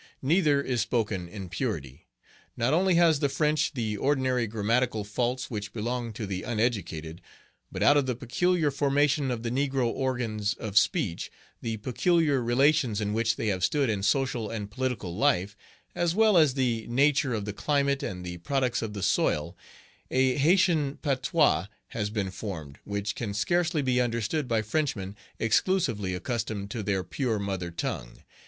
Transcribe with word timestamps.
Neither 0.23 0.63
is 0.63 0.81
spoken 0.81 1.29
in 1.29 1.47
purity. 1.47 2.07
Not 2.57 2.73
only 2.73 2.95
has 2.95 3.19
the 3.19 3.29
French 3.29 3.73
the 3.73 3.97
ordinary 3.97 4.47
grammatical 4.47 5.03
faults 5.03 5.51
which 5.51 5.73
belong 5.73 6.11
to 6.13 6.25
the 6.25 6.41
uneducated, 6.41 7.21
but 7.71 7.83
out 7.83 7.97
of 7.97 8.07
the 8.07 8.15
peculiar 8.15 8.71
formation 8.71 9.29
of 9.29 9.43
the 9.43 9.51
negro 9.51 9.85
organs 9.85 10.55
of 10.55 10.75
speech, 10.75 11.31
the 11.61 11.77
peculiar 11.77 12.41
relations 12.41 12.99
in 12.99 13.13
which 13.13 13.35
they 13.35 13.45
have 13.49 13.63
stood 13.63 13.91
in 13.91 14.01
social 14.01 14.49
and 14.49 14.71
political 14.71 15.15
life, 15.15 15.55
as 15.93 16.03
as 16.13 16.15
well 16.15 16.35
as 16.35 16.55
the 16.55 16.87
nature 16.87 17.35
of 17.35 17.45
the 17.45 17.53
climate 17.53 18.01
and 18.01 18.25
the 18.25 18.39
products 18.39 18.81
of 18.81 18.93
the 18.93 19.03
soil, 19.03 19.55
a 20.09 20.35
Haytian 20.35 20.97
patois 21.03 21.67
has 21.89 22.09
been 22.09 22.31
formed 22.31 22.79
which 22.85 23.13
can 23.13 23.35
scarcely 23.35 23.83
be 23.83 24.01
understood 24.01 24.47
by 24.47 24.63
Frenchmen 24.63 25.15
exclusively 25.37 26.15
accustomed 26.15 26.71
to 26.71 26.81
their 26.81 27.03
pure 27.03 27.37
mother 27.37 27.69
tongue. 27.69 28.23